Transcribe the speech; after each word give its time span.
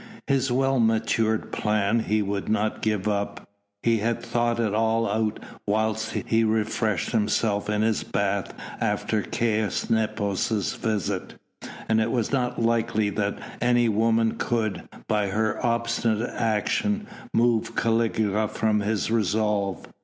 His 0.25 0.51
well 0.51 0.79
matured 0.79 1.51
plan 1.51 1.99
he 1.99 2.23
would 2.23 2.49
not 2.49 2.81
give 2.81 3.07
up. 3.07 3.47
He 3.83 3.99
had 3.99 4.19
thought 4.23 4.59
it 4.59 4.73
all 4.73 5.07
out 5.07 5.39
whilst 5.67 6.13
he 6.25 6.43
refreshed 6.43 7.11
himself 7.11 7.69
in 7.69 7.83
his 7.83 8.01
bath 8.03 8.51
after 8.79 9.21
Caius 9.21 9.91
Nepos' 9.91 10.73
visit, 10.75 11.35
and 11.87 12.01
it 12.01 12.09
was 12.09 12.31
not 12.31 12.59
likely 12.59 13.11
that 13.11 13.37
any 13.61 13.87
woman 13.89 14.37
could, 14.37 14.89
by 15.07 15.27
her 15.27 15.63
obstinate 15.63 16.31
action, 16.33 17.05
move 17.31 17.75
Caligula 17.75 18.47
from 18.47 18.79
his 18.79 19.11
resolve. 19.11 19.85